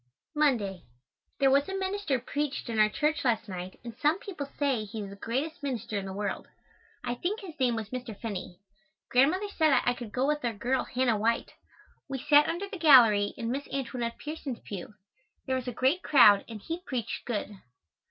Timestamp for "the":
5.11-5.15, 6.07-6.11, 12.67-12.79